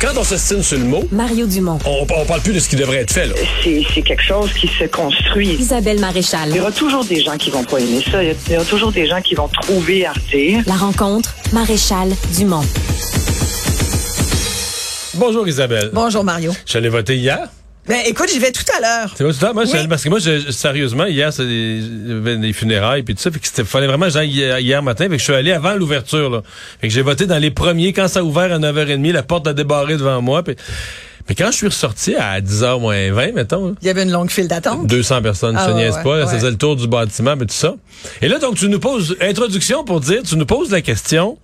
[0.00, 1.80] Quand on s'estime sur le mot, Mario Dumont.
[1.84, 3.26] on, on parle plus de ce qui devrait être fait.
[3.26, 3.34] Là.
[3.64, 5.48] c'est c'est quelque chose qui se construit.
[5.54, 6.50] Isabelle Maréchal.
[6.50, 8.22] Il y aura toujours des gens qui vont pas aimer ça.
[8.22, 10.62] Il y aura toujours des gens qui vont trouver à redire.
[10.68, 12.62] La rencontre, Maréchal Dumont.
[15.14, 15.90] Bonjour Isabelle.
[15.92, 16.52] Bonjour Mario.
[16.74, 17.48] Allé voter hier.
[17.88, 19.14] Ben écoute, j'y vais tout à l'heure.
[19.14, 19.54] Tout à l'heure?
[19.54, 19.88] Moi, Oui.
[19.88, 23.22] parce que moi, je- sérieusement, hier, c'est des, il y avait des funérailles puis tout
[23.22, 23.30] ça.
[23.30, 25.04] Fait que c'était, fallait vraiment j'aille hier, hier matin.
[25.04, 26.42] Fait que je suis allé avant l'ouverture, là.
[26.80, 27.92] Fait que j'ai voté dans les premiers.
[27.94, 30.42] Quand ça a ouvert à 9h30, la porte a débarré devant moi.
[30.42, 30.54] Puis,
[31.28, 34.30] mais quand je suis ressorti à 10h moins 20, mettons, Il y avait une longue
[34.30, 34.86] file d'attente.
[34.86, 36.18] 200 personnes, Ah te ouais, niaise ouais, pas.
[36.18, 36.38] là, Ça ouais.
[36.40, 37.74] faisait le tour du bâtiment, mais tout ça.
[38.20, 41.38] Et là, donc, tu nous poses, introduction pour dire, tu nous poses la question,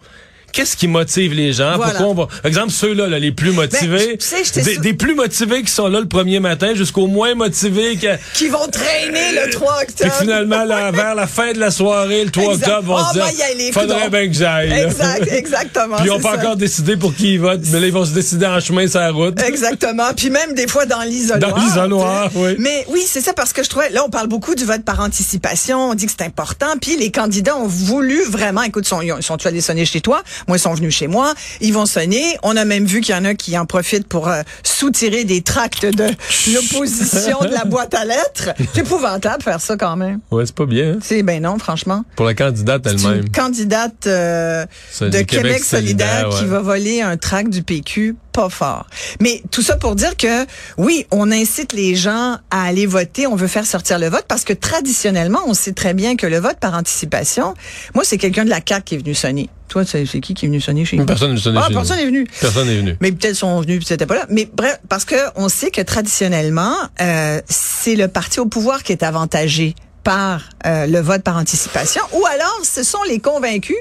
[0.55, 1.77] qu'est-ce qui motive les gens?
[1.77, 1.93] Voilà.
[1.95, 4.95] Pourquoi on va, par exemple, ceux-là, là, les plus motivés, Ben, tu sais, des, des
[4.95, 9.33] plus motivés qui sont là le premier matin jusqu'aux moins motivés qui, Qui vont traîner
[9.45, 10.15] le 3 puis octobre.
[10.21, 12.69] finalement, là, vers la fin de la soirée, le 3 Exact.
[12.69, 14.73] octobre, vont Ah, se dire, ben, y aller, faudrait bien que j'aille.
[14.73, 15.97] Exact, exactement.
[15.97, 16.41] Puis ils n'ont pas ça.
[16.41, 19.01] encore décidé pour qui ils votent, mais là, ils vont se décider en chemin sur
[19.01, 19.41] la route.
[19.43, 20.13] Exactement.
[20.17, 21.39] Puis même des fois dans l'isoloir.
[21.39, 22.55] Dans l'isoloir, oui.
[22.59, 25.01] Mais oui, c'est ça parce que je trouvais, là, on parle beaucoup du vote par
[25.01, 25.91] anticipation.
[25.91, 26.67] On dit que c'est important.
[26.81, 30.01] Puis les candidats ont voulu vraiment, écoute, sont, ils ont- ils sont allés sonner chez
[30.01, 30.23] toi?
[30.49, 31.35] Moi, ils sont venus chez moi.
[31.61, 32.37] Ils vont sonner.
[32.43, 35.43] On a même vu qu'il y en a qui en profitent pour euh, soutirer des
[35.43, 36.07] tracts de
[36.53, 38.51] l'opposition de la boîte à lettres.
[38.75, 40.21] C'est épouvantable faire ça quand même.
[40.31, 42.05] Ouais, c'est pas bien, hein, C'est ben non, franchement.
[42.17, 43.23] pour la candidate elle-même.
[43.23, 44.67] une candidate euh,
[45.01, 48.87] de Québec, Québec solidaire, solidaire, qui va voler un tract du PQ pas fort.
[49.21, 50.45] Mais tout ça pour dire que
[50.77, 54.45] oui, on incite les gens à aller voter, on veut faire sortir le vote parce
[54.45, 57.55] que traditionnellement, on sait très bien que le vote par anticipation,
[57.95, 59.49] moi c'est quelqu'un de la CAQ qui est venu sonner.
[59.69, 61.97] Toi, c'est qui qui est venu sonner chez nous Personne n'est sonné Ah, chez personne
[61.97, 62.27] n'est venu.
[62.41, 62.97] Personne n'est venu.
[63.01, 64.27] Mais peut-être sont venus puis c'était pas là.
[64.29, 68.93] Mais bref, parce que on sait que traditionnellement, euh, c'est le parti au pouvoir qui
[68.93, 69.75] est avantagé
[70.05, 73.77] par euh, le vote par anticipation, ou alors ce sont les convaincus,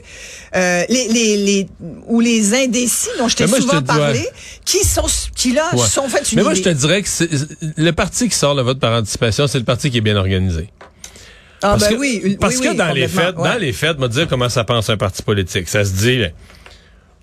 [0.55, 1.67] euh, les, les, les
[2.07, 4.31] ou les indécis dont je t'ai souvent te parlé, ouais.
[4.65, 5.85] qui sont qui là Ouais.
[5.85, 7.29] sont fait une Mais moi, je te dirais que c'est-
[7.77, 10.69] le parti qui sort le vote par anticipation, c'est le parti qui est bien organisé.
[11.61, 13.33] ah Parce ben que, oui, parce oui, que dans les ouais.
[13.33, 15.67] dans les faits, me dire comment ça pense un parti politique.
[15.67, 16.23] Ça se dit,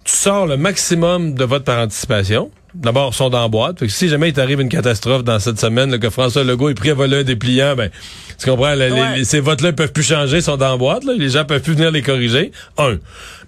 [0.05, 2.51] tu sors le maximum de votes par anticipation.
[2.75, 3.81] D'abord, sont dans la boîte.
[3.81, 6.69] Fait que si jamais il t'arrive une catastrophe dans cette semaine, là, que François Legault
[6.69, 7.91] est pris à voler un dépliant, ben,
[8.39, 9.17] tu comprends, là, les- Ouais.
[9.19, 11.61] les- ces votes-là peuvent plus changer, ils sont dans la boîte, là, les gens peuvent
[11.63, 12.53] plus venir les corriger.
[12.79, 12.99] Un.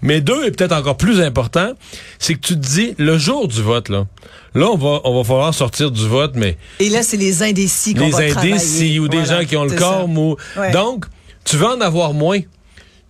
[0.02, 1.72] Mais deux, et peut-être encore plus important,
[2.18, 4.06] c'est que tu te dis, le jour du vote, là,
[4.54, 7.94] là, on va, on va falloir sortir du vote, mais Et là, c'est les indécis
[7.94, 8.54] qu'on les va travailler.
[8.54, 10.36] indécis ou des Voilà, gens qui ont le corps mou.
[10.56, 10.72] Ouais.
[10.72, 11.04] Donc,
[11.44, 12.40] tu veux en avoir moins.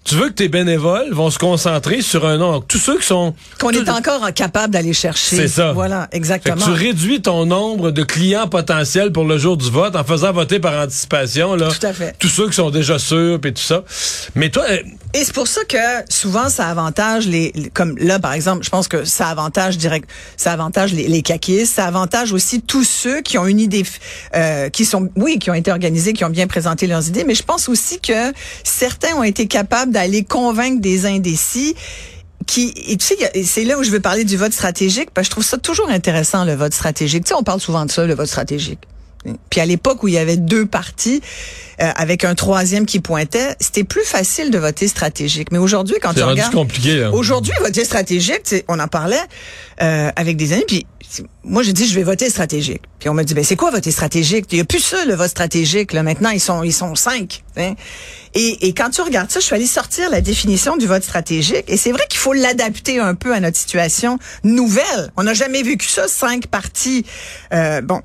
[0.04, 2.64] Tu veux que tes bénévoles vont se concentrer sur un nombre.
[2.66, 3.34] Tous ceux qui sont...
[3.60, 5.36] Qu'on tout- est encore capable d'aller chercher.
[5.36, 5.72] C'est ça.
[5.72, 6.56] Voilà, Fait exactement.
[6.56, 10.32] que tu réduis ton nombre de clients potentiels pour le jour du vote en faisant
[10.32, 12.16] voter par anticipation là, Tout à fait.
[12.18, 13.84] tous ceux qui sont déjà sûrs et tout ça.
[14.34, 14.78] Mais toi, euh,
[15.14, 15.76] Et c'est pour ça que
[16.08, 20.08] souvent ça avantage les, comme là par exemple, je pense que ça avantage direct,
[20.38, 23.84] ça avantage les, les caquistes, ça avantage aussi tous ceux qui ont une idée,
[24.34, 27.34] euh, qui sont, oui, qui ont été organisés, qui ont bien présenté leurs idées, mais
[27.34, 28.32] je pense aussi que
[28.64, 31.74] certains ont été capables d'aller convaincre des indécis.
[32.44, 35.28] Qui, et tu sais, c'est là où je veux parler du vote stratégique, parce que
[35.28, 37.24] je trouve ça toujours intéressant, le vote stratégique.
[37.24, 38.80] Tu sais, on parle souvent de ça, le vote stratégique.
[39.50, 41.21] Puis à l'époque où il y avait deux partis,
[41.81, 45.53] euh, avec un troisième qui pointait, c'était plus facile de voter stratégique.
[45.53, 46.53] Mais aujourd'hui, quand tu regardes...
[46.53, 46.97] compliqué.
[46.97, 47.12] Là.
[47.12, 49.16] Aujourd'hui, voter stratégique, on en parlait
[49.81, 50.87] euh, avec des amis, puis
[51.44, 52.83] moi j'ai dit je vais voter stratégique.
[53.02, 54.44] Puis on m'a dit ben c'est quoi voter stratégique?
[54.52, 56.04] Il y a plus ça le vote stratégique là.
[56.04, 57.42] Maintenant ils sont ils sont cinq.
[57.56, 57.74] hein.
[58.34, 61.64] Et, et quand tu regardes ça, je suis allée sortir la définition du vote stratégique.
[61.66, 65.10] Et c'est vrai qu'il faut l'adapter un peu à notre situation nouvelle.
[65.18, 67.04] On n'a jamais vécu ça cinq partis.
[67.52, 68.00] Euh, bon,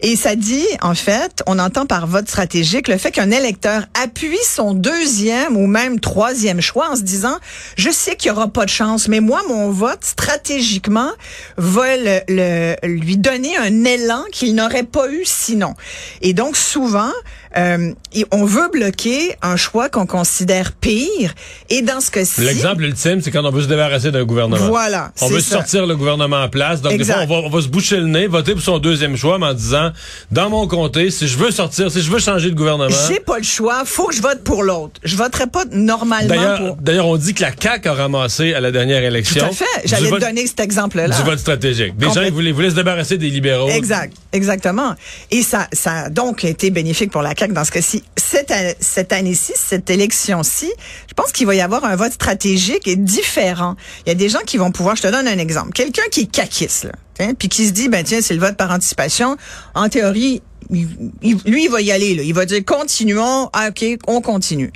[0.00, 4.38] et ça dit en fait, on entend par vote stratégique le fait qu'un électeur appuie
[4.48, 7.36] son deuxième ou même troisième choix en se disant
[7.76, 11.10] je sais qu'il y aura pas de chance, mais moi mon vote stratégiquement
[11.58, 15.72] va le, le- lui donner un élan qu'il n'aurait pas eu sinon.
[16.20, 17.10] Et donc souvent
[17.58, 17.92] euh,
[18.30, 21.34] on veut bloquer un choix qu'on considère pire.
[21.70, 24.66] Et dans ce cas-ci, L'exemple ultime, c'est quand on veut se débarrasser d'un gouvernement.
[24.68, 25.56] Voilà, On veut ça.
[25.56, 26.80] sortir le gouvernement en place.
[26.82, 29.16] Donc, des fois, on va, on va se boucher le nez, voter pour son deuxième
[29.16, 29.90] choix, mais en disant,
[30.30, 32.94] dans mon comté, si je veux sortir, si je veux changer de gouvernement.
[33.08, 35.00] j'ai pas le choix, faut que je vote pour l'autre.
[35.02, 36.76] Je voterai pas normalement D'ailleurs, pour.
[36.76, 39.40] d'ailleurs, on dit que la CAQ a ramassé à la dernière élection.
[39.40, 39.64] Tout à fait.
[39.86, 41.08] J'allais te donner cet exemple-là.
[41.08, 41.96] Du vote stratégique.
[41.96, 43.68] Des gens, Complète- ils voulaient, ils voulaient se débarrasser des libéraux.
[43.68, 44.94] Exact, exactement.
[45.30, 48.02] Et ça, ça a donc été bénéfique pour la CAQ dans ce cas-ci.
[48.16, 50.70] Cette, année-ci, cette élection-ci,
[51.08, 53.76] je pense qu'il va y avoir un vote stratégique et différent.
[54.04, 56.22] Il y a des gens qui vont pouvoir, je te donne un exemple, quelqu'un qui
[56.22, 59.36] est caquiste, là, puis qui se dit, ben tiens, c'est le vote par anticipation.
[59.74, 64.72] En théorie, lui, il va y aller, il va dire, continuons, ah, ok, on continue.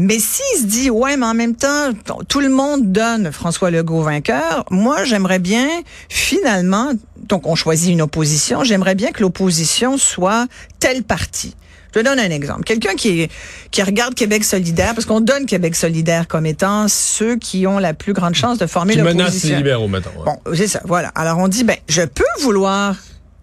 [0.00, 1.90] Mais s'il se dit, ouais, mais en même temps,
[2.28, 5.68] tout le monde donne François Legault vainqueur, moi, j'aimerais bien,
[6.08, 10.46] finalement, donc on choisit une opposition, j'aimerais bien que l'opposition soit
[10.78, 11.56] tel parti.
[11.94, 12.64] Je donne un exemple.
[12.64, 13.28] Quelqu'un qui,
[13.70, 17.94] qui regarde Québec solidaire, parce qu'on donne Québec solidaire comme étant ceux qui ont la
[17.94, 19.56] plus grande chance de former Qui menace les l'opposition.
[19.56, 20.10] libéraux, mettons.
[20.10, 20.24] ouais.
[20.24, 21.08] Bon, c'est ça, voilà.
[21.14, 22.94] Alors on dit, ben, je peux vouloir,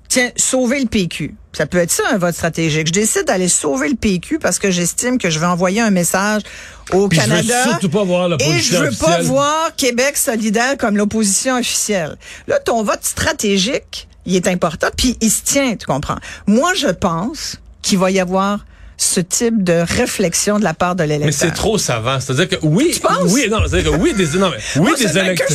[0.08, 1.34] tiens, sauver le PQ.
[1.54, 2.88] Ça peut être ça un vote stratégique.
[2.88, 6.42] Je décide d'aller sauver le PQ parce que j'estime que je vais envoyer un message
[6.92, 7.64] au Puis je veux Canada.
[7.70, 12.18] surtout pas voir Et je l'opposition veux pas voir Québec solidaire comme l'opposition officielle.
[12.48, 16.18] Là, ton vote stratégique, il est important, puis il se tient, tu comprends.
[16.46, 18.66] Moi, je pense qu'il va y avoir
[18.98, 21.26] ce type de réflexion de la part de l'électeur.
[21.28, 22.20] Mais c'est trop savant.
[22.20, 23.32] C'est-à-dire que oui, Tu penses?
[23.32, 25.48] oui, non, c'est-à-dire que oui, des, non, mais, oui, Moi, des électeurs.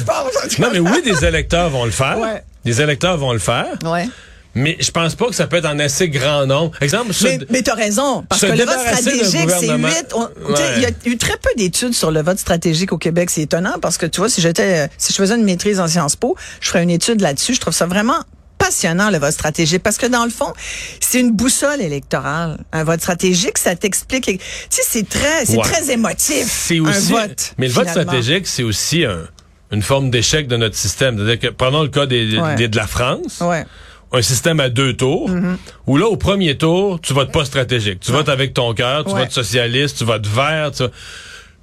[0.58, 2.18] Non, mais oui, des électeurs vont le faire.
[2.18, 2.42] Ouais.
[2.64, 3.66] Des électeurs vont le faire.
[3.84, 4.08] Ouais.
[4.54, 6.72] Mais je pense pas que ça peut être en assez grand nombre.
[6.80, 10.14] Exemple, Mais, ce- mais t'as raison, parce que le vote stratégique, c'est huit.
[10.14, 10.54] Ouais.
[10.76, 13.30] Il y a eu très peu d'études sur le vote stratégique au Québec.
[13.30, 16.16] C'est étonnant parce que tu vois, si j'étais, si je faisais une maîtrise en Sciences
[16.16, 17.54] Po, je ferais une étude là-dessus.
[17.54, 18.18] Je trouve ça vraiment
[18.64, 20.52] passionnant le vote stratégique parce que dans le fond,
[21.00, 22.58] c'est une boussole électorale.
[22.72, 24.24] Un vote stratégique, ça t'explique.
[24.26, 24.38] Tu
[24.70, 25.62] sais, c'est très, c'est Ouais.
[25.64, 26.46] très émotif.
[26.46, 27.12] c'est aussi.
[27.14, 27.54] un vote.
[27.58, 28.02] mais le vote finalement.
[28.12, 29.26] stratégique, c'est aussi un-
[29.72, 31.16] une forme d'échec de notre système.
[31.16, 32.54] C'est-à-dire que prenons le cas des, Ouais.
[32.56, 33.40] des- de la France.
[33.40, 33.64] Ouais.
[34.12, 35.56] un système à deux tours, Mm-hmm.
[35.86, 38.00] où là, au premier tour, tu votes pas stratégique.
[38.00, 39.20] Tu votes avec ton cœur, tu Ouais.
[39.20, 40.72] votes socialiste, tu votes vert.
[40.76, 40.82] tu-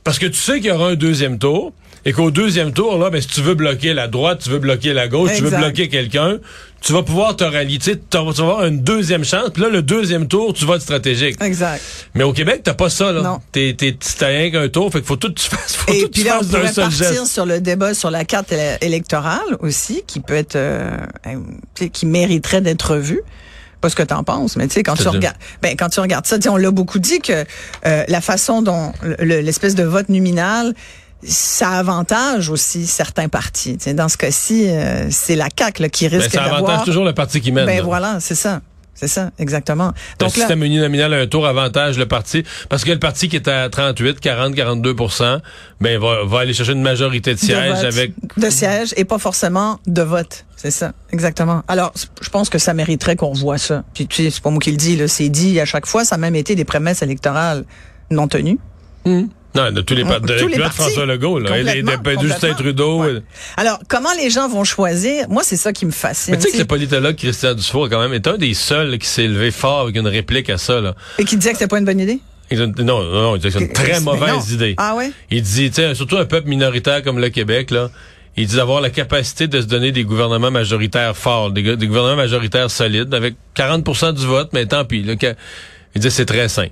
[0.06, 1.74] Parce que tu sais qu'il y aura un deuxième tour,
[2.06, 4.94] et qu'au deuxième tour, là, ben, si tu veux bloquer la droite, tu veux bloquer
[4.94, 6.38] la gauche, tu veux bloquer quelqu'un,
[6.82, 7.80] tu vas pouvoir te rallier.
[7.80, 10.66] Tu tu vas tu vas avoir une deuxième chance, puis là, le deuxième tour, tu
[10.66, 11.36] votes stratégique.
[11.42, 11.82] Exact.
[12.14, 13.22] Mais au Québec, t'as pas ça, là.
[13.22, 13.40] Non.
[13.52, 13.76] T'es,
[14.22, 16.22] rien qu'un tour, fait qu'il faut tout que tu fasses, faut Et tout que puis
[16.22, 17.26] tu là, on pourrait partir geste.
[17.26, 20.90] sur le débat sur la carte éle- électorale aussi, qui peut être, euh,
[21.26, 21.36] euh,
[21.76, 23.22] tu sais, qui mériterait d'être vu.
[23.82, 26.26] Pas ce que t'en penses, mais tu sais, quand tu regardes, ben, quand tu regardes
[26.26, 27.46] ça, tu on l'a beaucoup dit que
[27.86, 30.74] euh, la façon dont le- l'espèce de vote nominal,
[31.24, 33.78] ça avantage aussi certains partis.
[33.78, 36.62] Tu sais, dans ce cas-ci, euh, c'est la CAQ là, qui Ben, risque ça avantage
[36.68, 36.86] d'avoir.
[36.86, 37.66] toujours le parti qui mène.
[37.66, 37.84] Ben là.
[37.84, 38.62] voilà, c'est ça.
[39.00, 39.90] C'est ça, exactement.
[39.90, 43.30] Le Donc là, système uninominal à un tour avantage le parti parce que le parti
[43.30, 44.96] qui est à 38, 40, 42
[45.80, 49.06] ben va, va aller chercher une majorité de de sièges vote, avec de sièges et
[49.06, 50.46] pas forcément de vote.
[50.56, 51.62] C'est ça, exactement.
[51.68, 53.84] Alors, je pense que ça mériterait qu'on voit ça.
[53.94, 56.04] Puis tu sais, c'est pas moi qui le dis, là, c'est dit à chaque fois.
[56.04, 57.66] Ça a même été des promesses électorales
[58.10, 58.58] non tenues.
[59.56, 60.78] Non de tous les, par- de, Tous les de partis.
[60.78, 62.54] François Legault là, et de, Justin.
[62.54, 63.02] Trudeau.
[63.02, 63.22] Ouais.
[63.56, 65.28] Alors, comment les gens vont choisir?
[65.30, 66.34] Moi, c'est ça qui me fascine.
[66.34, 69.08] Mais tu sais que le politologue Christian Dufour quand même est un des seuls qui
[69.08, 70.96] s'est levé fort avec une réplique à ça là.
[71.18, 72.20] Et qui disait que c'était pas une bonne idée?
[72.52, 74.76] Non, non, non, il dit que c'est une très mauvaise idée.
[74.78, 75.12] Ah ouais?
[75.32, 77.90] Il dit, tu sais, surtout un peuple minoritaire comme le Québec, là,
[78.38, 82.72] il dit d'avoir la capacité de se donner des gouvernements majoritaires forts, des, gouvernements majoritaires
[82.72, 85.04] solides, avec 40% du vote, mais tant pis.
[85.04, 85.16] Là,
[85.96, 86.68] il dit c'est très sain.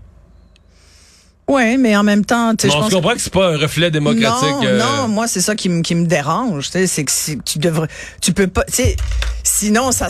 [1.47, 3.53] Ouais, mais en même temps, tu sais, je on pense se comprend que c'est pas
[3.53, 4.49] un reflet démocratique.
[4.49, 7.03] Non, euh, non, moi c'est ça qui me qui me dérange, tu sais, c'est
[7.37, 7.87] que tu devrais
[8.19, 8.95] tu peux pas tu sais
[9.43, 10.07] sinon ça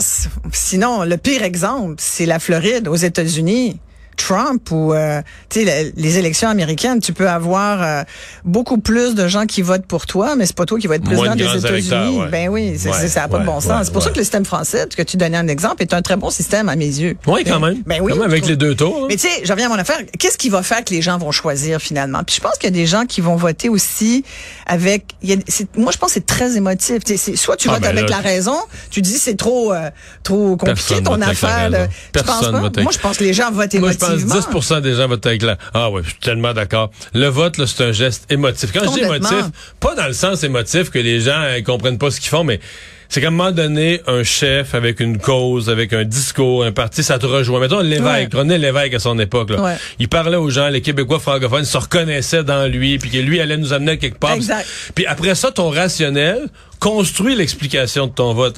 [0.52, 3.78] sinon le pire exemple, c'est la Floride aux États-Unis.
[4.16, 5.20] Trump ou euh,
[5.54, 8.02] les élections américaines, tu peux avoir euh,
[8.44, 11.04] beaucoup plus de gens qui votent pour toi, mais c'est pas toi qui vas être
[11.04, 12.18] président de des États-Unis.
[12.20, 12.28] ouais.
[12.30, 13.86] Ben oui, c'est Ouais, ça n'a pas de bon sens.
[13.86, 16.16] c'est pour ça que le système français, que tu donnais un exemple, est un très
[16.16, 17.16] bon système à mes yeux.
[17.26, 17.82] Oui, quand même.
[17.86, 19.00] Ben oui, Quand même, je avec trouve- les deux tours.
[19.02, 19.06] là.
[19.08, 19.98] mais tu sais, je reviens à mon affaire.
[20.18, 22.22] Qu'est-ce qui va faire que les gens vont choisir finalement?
[22.24, 24.24] Puis je pense qu'il y a des gens qui vont voter aussi
[24.66, 25.04] avec.
[25.22, 26.98] y a- c'est- moi, je pense que c'est très émotif.
[27.04, 28.56] C'est- soit tu Ah, votes ben avec là, la raison,
[28.90, 29.90] tu dis c'est trop euh,
[30.22, 31.70] trop compliqué Personne ton avec affaire.
[31.70, 31.86] là.
[32.12, 32.58] Tu penses pas?
[32.58, 34.05] avec- Moi, je pense que les gens votent émotivement.
[34.06, 35.56] Pense 10 des gens votent avec la...
[35.74, 36.90] Ah ouais, je suis tellement d'accord.
[37.14, 38.70] Le vote, là, c'est un geste émotif.
[38.72, 39.44] Quand je dis émotif,
[39.80, 42.60] pas dans le sens émotif que les gens euh, comprennent pas ce qu'ils font, mais
[43.08, 47.02] c'est qu'à un moment donné, un chef avec une cause, avec un discours, un parti,
[47.02, 47.60] ça te rejoint.
[47.60, 48.28] Mettons l'évêque, Ouais.
[48.32, 49.50] René Lévesque à son époque.
[49.50, 49.60] Là.
[49.60, 49.76] Ouais.
[49.98, 53.56] Il parlait aux gens, les Québécois francophones se reconnaissaient dans lui, puis que lui allait
[53.56, 54.32] nous amener à quelque part.
[54.34, 54.66] Exact.
[54.94, 56.48] Puis après ça, ton rationnel
[56.80, 58.56] construit l'explication de ton vote.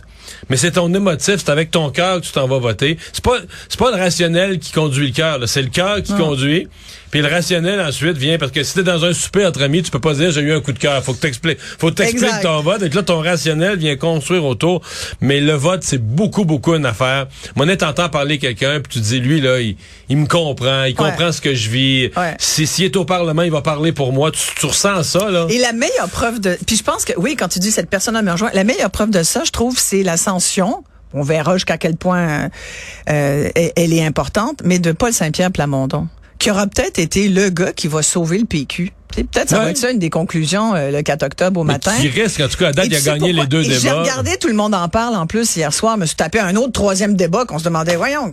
[0.49, 2.97] Mais c'est ton émotif, c'est avec ton cœur que tu t'en vas voter.
[3.13, 6.69] C'est pas c'est pas le rationnel qui conduit le cœur, c'est le cœur qui conduit.
[7.11, 9.91] Puis le rationnel ensuite vient parce que si t'es dans un souper entre amis, tu
[9.91, 11.03] peux pas dire j'ai eu un coup de cœur.
[11.03, 12.43] Faut que t'expliques, faut que t'expliques Exact.
[12.43, 12.83] ton vote.
[12.83, 14.83] Et là ton rationnel vient construire autour.
[15.23, 17.27] Mais le vote c'est beaucoup beaucoup une affaire.
[17.57, 19.77] Mon t'entends parler quelqu'un puis tu dis lui là il,
[20.11, 21.11] il me comprend, il Ouais.
[21.11, 22.11] comprend ce que je vis.
[22.17, 22.35] Ouais.
[22.39, 24.31] Si s'il est au parlement, il va parler pour moi.
[24.31, 25.47] Tu, tu ressens ça là?
[25.49, 26.57] Et la meilleure preuve de.
[26.67, 29.11] Puis je pense que, oui, quand tu dis cette personne-là me rejoint, la meilleure preuve
[29.11, 30.83] de ça, je trouve, c'est l'ascension.
[31.15, 32.49] On verra jusqu'à quel point euh,
[33.09, 36.09] euh, elle est importante, mais de Paul Saint-Pierre Plamondon.
[36.39, 38.93] Qui aura peut-être été le gars qui va sauver le PQ.
[39.09, 39.65] Peut-être ça Ouais.
[39.65, 41.93] va être ça une des conclusions euh, le 4 octobre au Mais matin.
[41.99, 44.03] Qui risque, en tout cas, à date, il a gagné les deux Et J'ai débats.
[44.03, 45.97] regardé, tout le monde en parle en plus hier soir.
[45.97, 48.31] Je me suis tapé un autre troisième débat qu'on se demandait, voyons,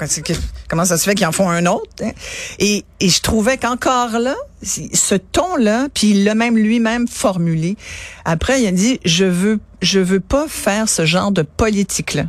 [0.67, 1.89] comment ça se fait qu'ils en font un autre?
[2.03, 2.12] hein?
[2.59, 7.77] Et, et je trouvais qu'encore là, ce ton-là, puis il l'a même lui-même formulé.
[8.25, 12.25] Après, il a dit, je veux, je veux pas faire ce genre de politique-là.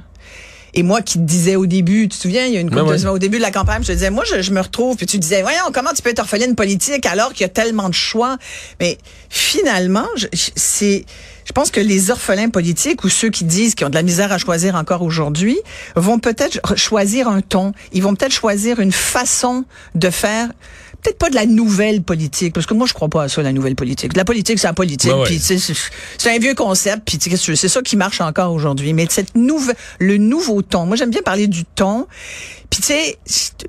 [0.79, 2.83] Et moi qui te disais au début, tu te souviens, il y a une couple
[2.83, 2.99] Ben de ouais.
[2.99, 5.07] semaines au début de la campagne, je te disais, moi, je, je me retrouve, puis
[5.07, 7.95] tu disais, voyons, comment tu peux être orpheline politique alors qu'il y a tellement de
[7.95, 8.37] choix?
[8.79, 8.99] Mais
[9.31, 11.05] finalement, je, je- c'est,
[11.47, 14.33] je pense que les orphelins politiques ou ceux qui disent qu'ils ont de la misère
[14.33, 15.57] à choisir encore aujourd'hui
[15.95, 17.73] vont peut-être ch- choisir un ton.
[17.93, 19.65] Ils vont peut-être choisir une façon
[19.95, 20.49] de faire
[21.07, 23.53] peut-être pas de la nouvelle politique, parce que moi, je crois pas à ça, la
[23.53, 24.17] nouvelle politique.
[24.17, 28.21] La politique, c'est la politique, puis c'est un vieux concept, puis c'est ça qui marche
[28.21, 28.93] encore aujourd'hui.
[28.93, 32.07] Mais cette nouvelle, le nouveau ton, moi, j'aime bien parler du ton.
[32.71, 33.19] Puis tu sais,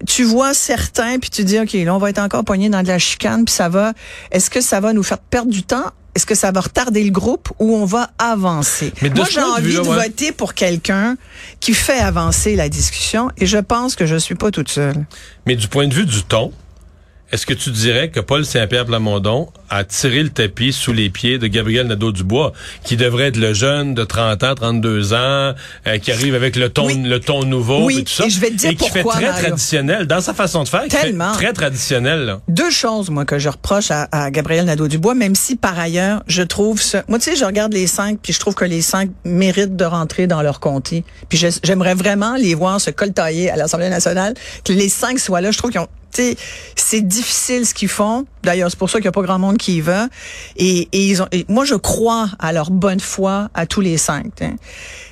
[0.07, 2.87] tu vois certains, puis tu dis, OK, là, on va être encore poigné dans de
[2.87, 3.93] la chicane, puis ça va,
[4.31, 5.91] est-ce que ça va nous faire perdre du temps?
[6.15, 8.91] Est-ce que ça va retarder le groupe ou on va avancer?
[9.03, 10.07] Mais Moi, j'ai envie de ouais.
[10.07, 11.15] voter pour quelqu'un
[11.59, 15.05] qui fait avancer la discussion et je pense que je suis pas toute seule.
[15.45, 16.51] Mais du point de vue du ton,
[17.31, 21.37] est-ce que tu dirais que Paul Saint-Pierre Plamondon a tiré le tapis sous les pieds
[21.39, 22.53] de Gabriel Nadeau-Dubois,
[22.85, 25.17] qui devrait être le jeune de 30 ans, 32 ans,
[25.87, 27.01] euh, qui arrive avec le ton, Oui.
[27.03, 29.03] le ton nouveau Oui, et tout ça, et je vais te dire et qui fait
[29.03, 29.39] très Mario.
[29.45, 31.33] traditionnel dans sa façon de faire, qui fait Tellement.
[31.33, 32.19] très traditionnel.
[32.25, 32.39] là.
[32.47, 36.43] Deux choses, moi, que je reproche à, à Gabriel Nadeau-Dubois, même si, par ailleurs, je
[36.43, 37.03] trouve ça...
[37.09, 39.85] Moi, tu sais, je regarde les cinq, puis je trouve que les cinq méritent de
[39.85, 41.03] rentrer dans leur comté.
[41.27, 45.51] Puis j'aimerais vraiment les voir se coltailler à l'Assemblée nationale, que les cinq soient là.
[45.51, 45.87] Je trouve qu'ils ont...
[46.11, 48.25] C'est difficile ce qu'ils font.
[48.43, 50.07] D'ailleurs, c'est pour ça qu'il n'y a pas grand monde qui y va.
[50.55, 53.97] Et, et ils ont, et moi, je crois à leur bonne foi à tous les
[53.97, 54.31] cinq.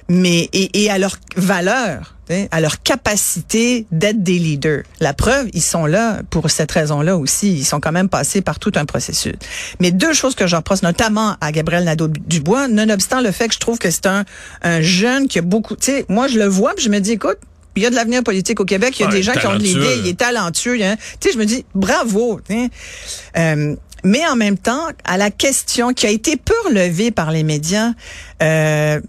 [0.07, 2.15] Mais et, et à leur valeur,
[2.51, 4.83] à leur capacité d'être des leaders.
[4.99, 7.53] La preuve, ils sont là pour cette raison-là aussi.
[7.53, 9.35] Ils sont quand même passés par tout un processus.
[9.79, 13.59] Mais deux choses que je reproche, notamment à Gabriel Nadeau-Dubois, nonobstant le fait que je
[13.59, 14.25] trouve que c'est un,
[14.63, 15.75] un jeune qui a beaucoup...
[16.09, 17.37] Moi, je le vois, puis je me dis, écoute,
[17.75, 18.95] il y a de l'avenir politique au Québec.
[18.97, 19.99] Il y a Ouais, des gens qui ont de l'idée.
[19.99, 20.81] Il est talentueux.
[20.83, 22.39] a- Tu sais, je me dis, bravo.
[23.37, 27.43] Euh, mais en même temps, à la question qui a été peu relevée par les
[27.43, 27.91] médias,
[28.43, 29.01] euh,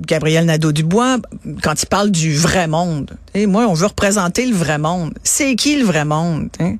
[0.00, 1.18] Gabriel Nadeau-Dubois,
[1.62, 5.14] quand il parle du vrai monde, sais, moi, on veut représenter le vrai monde.
[5.22, 6.48] C'est qui le vrai monde?
[6.58, 6.76] sais?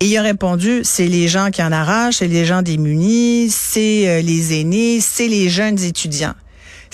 [0.00, 4.08] Et il a répondu, c'est les gens qui en arrachent, c'est les gens démunis, c'est
[4.08, 6.34] euh, les aînés, c'est les jeunes étudiants.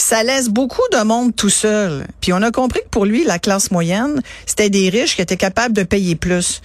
[0.01, 2.07] Ça laisse beaucoup de monde tout seul.
[2.23, 5.37] Puis on a compris que pour lui, la classe moyenne, c'était des riches qui étaient
[5.37, 6.63] capables de payer plus.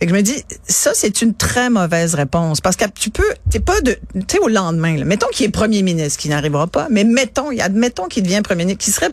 [0.00, 2.60] Que je me dis, ça, c'est une très mauvaise réponse.
[2.60, 5.50] Parce que tu peux, t'es pas de, tu sais, au lendemain, là, mettons qu'il est
[5.50, 9.10] premier ministre, qui n'arrivera pas, mais mettons, admettons qu'il devient premier ministre, qui serait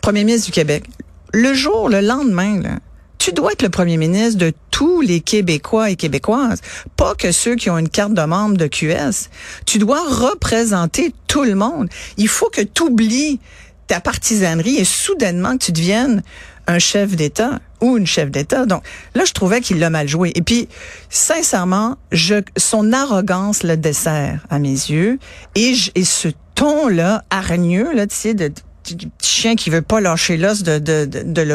[0.00, 0.84] premier ministre du Québec.
[1.32, 2.78] Le jour, le lendemain, là,
[3.18, 6.60] tu dois être le premier ministre de tous les Québécois et Québécoises,
[6.96, 9.28] pas que ceux qui ont une carte de membre de QS.
[9.66, 11.88] Tu dois représenter tout le monde.
[12.16, 13.40] Il faut que tu oublies
[13.88, 16.22] ta partisanerie et soudainement que tu deviennes
[16.68, 18.66] un chef d'État ou une chef d'État.
[18.66, 18.84] Donc
[19.16, 20.30] là, je trouvais qu'il l'a mal joué.
[20.36, 20.68] Et puis,
[21.10, 25.18] sincèrement, je, son arrogance le dessert à mes yeux.
[25.56, 28.52] Et, je- et ce ton-là, hargneux, là, tu sais, de,
[28.96, 31.52] petit chien qui veut pas lâcher l'os de, de, de, de.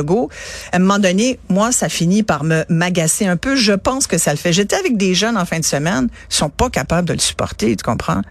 [0.72, 3.56] À un moment donné, moi, ça finit par me m'agacer un peu.
[3.56, 4.54] Je pense que ça le fait.
[4.54, 7.76] J'étais avec des jeunes en fin de semaine, ils sont pas capables de le supporter,
[7.76, 8.22] tu comprends?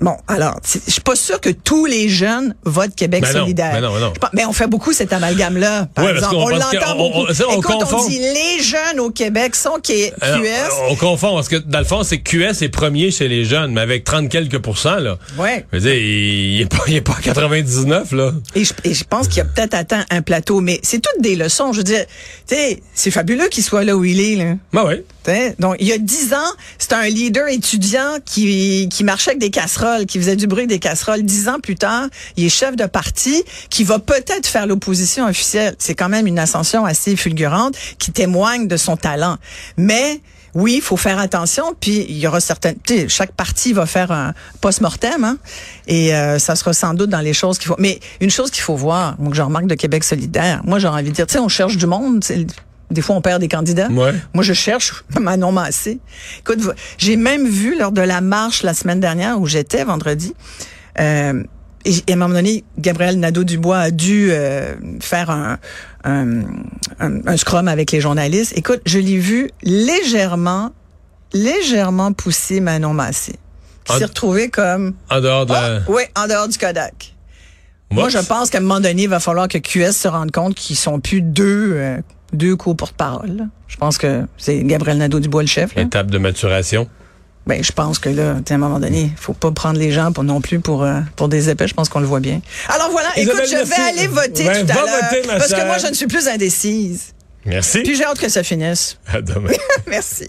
[0.00, 3.72] Bon, alors, je suis pas sûre que tous les jeunes votent Québec Ben non, solidaire.
[3.72, 4.12] ben non, ben non.
[4.14, 5.88] Je pense- Mais on fait beaucoup cet amalgame-là.
[5.94, 7.26] Par Ouais, exemple, on l'entend beaucoup.
[7.28, 7.96] on- ça, on Écoute, confond.
[8.04, 10.12] on dit les jeunes au Québec sont QS.
[10.20, 10.42] Alors,
[10.90, 13.72] on confond, parce que dans le fond, c'est que QS est premier chez les jeunes,
[13.72, 15.18] mais avec 30 quelques pourcents, là.
[15.36, 15.66] Ouais.
[15.72, 18.32] Je veux dire, il, il est pas, il est pas à 99, là.
[18.54, 21.34] Et je, et je pense qu'il a peut-être atteint un plateau, mais c'est toutes des
[21.34, 21.72] leçons.
[21.72, 22.04] Je veux dire,
[22.46, 24.36] tu sais, c'est fabuleux qu'il soit là où il est.
[24.36, 24.54] Là.
[24.72, 25.04] Ben ouais.
[25.24, 29.40] T'sais, Donc, il y a dix ans, c'était un leader étudiant qui, qui marchait avec
[29.40, 31.22] des casseroles, qui faisait du bruit des casseroles.
[31.22, 35.74] Dix ans plus tard, il est chef de parti qui va peut-être faire l'opposition officielle.
[35.78, 39.36] C'est quand même une ascension assez fulgurante qui témoigne de son talent.
[39.76, 40.20] Mais
[40.54, 41.74] oui, il faut faire attention.
[41.78, 42.76] Puis il y aura certaines.
[43.08, 45.38] Chaque parti va faire un post-mortem, hein,
[45.86, 47.76] et euh, ça sera sans doute dans les choses qu'il faut.
[47.78, 51.00] Mais une chose qu'il faut voir, moi que je remarque de Québec solidaire, moi j'aurais
[51.00, 52.24] envie de dire, tu sais, on cherche du monde.
[52.90, 53.88] Des fois, on perd des candidats.
[53.88, 54.14] Ouais.
[54.34, 56.00] Moi, je cherche Manon Massé.
[56.40, 56.60] Écoute,
[56.96, 60.34] j'ai même vu lors de la marche la semaine dernière où j'étais vendredi.
[61.00, 61.42] Euh,
[61.84, 65.58] et et à un moment donné, Gabriel Nadeau-Dubois a dû euh, faire un,
[66.04, 66.40] un,
[66.98, 68.52] un- un scrum avec les journalistes.
[68.56, 70.72] Écoute, je l'ai vu légèrement,
[71.32, 73.34] légèrement pousser Manon Massé.
[73.84, 74.94] Qui s'est retrouvé comme...
[75.10, 75.76] En dehors de la...
[75.76, 77.14] Ah, oui, en dehors du Kodak.
[77.90, 80.54] Moi, je pense qu'à un moment donné, il va falloir que QS se rende compte
[80.54, 81.98] qu'ils sont plus deux euh,
[82.32, 83.48] deux co-porte-parole.
[83.68, 85.74] Je pense que c'est Gabriel Nadeau-Dubois le chef.
[85.74, 85.82] là.
[85.82, 86.88] Étape de maturation.
[87.46, 90.22] Ben, je pense que là, à un moment donné, faut pas prendre les gens pour
[90.22, 91.66] non plus pour euh, pour des épais.
[91.66, 92.42] Je pense qu'on le voit bien.
[92.68, 95.78] Alors voilà, Isabelle, écoute, je vais aller voter Ben, tout à l'heure parce que moi,
[95.78, 97.14] je ne suis plus indécise.
[97.46, 97.82] Merci.
[97.82, 98.98] Puis j'ai hâte que ça finisse.
[99.06, 99.50] À demain.
[99.86, 100.26] Merci.